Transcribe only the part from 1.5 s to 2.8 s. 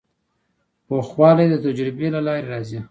تجربې له لارې راځي.